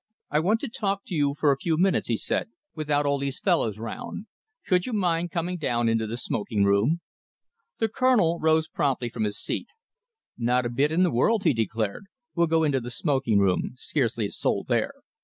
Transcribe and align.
"I 0.31 0.39
want 0.39 0.59
to 0.61 0.67
talk 0.67 1.05
to 1.05 1.13
you 1.13 1.35
for 1.35 1.51
a 1.51 1.57
few 1.59 1.77
minutes," 1.77 2.07
he 2.07 2.17
said, 2.17 2.49
"without 2.73 3.05
all 3.05 3.19
these 3.19 3.39
fellows 3.39 3.77
round. 3.77 4.25
Should 4.63 4.87
you 4.87 4.93
mind 4.93 5.29
coming 5.29 5.57
down 5.57 5.87
into 5.87 6.07
the 6.07 6.17
smoking 6.17 6.63
room?" 6.63 7.01
The 7.77 7.87
Colonel 7.87 8.39
rose 8.39 8.67
promptly 8.67 9.09
from 9.09 9.25
his 9.25 9.37
seat. 9.39 9.67
"Not 10.39 10.65
a 10.65 10.69
bit 10.71 10.91
in 10.91 11.03
the 11.03 11.11
world," 11.11 11.43
he 11.43 11.53
declared. 11.53 12.05
"We'll 12.33 12.47
go 12.47 12.63
into 12.63 12.79
the 12.79 12.89
smoking 12.89 13.37
room. 13.37 13.75
Scarcely 13.75 14.25
a 14.25 14.31
soul 14.31 14.65
there. 14.67 14.93